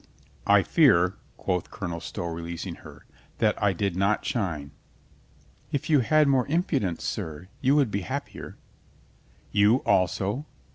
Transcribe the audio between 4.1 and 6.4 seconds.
shine." "If you had